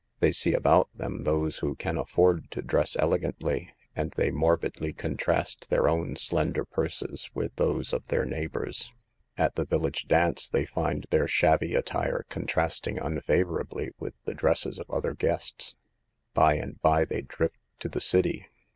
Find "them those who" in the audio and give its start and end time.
0.95-1.75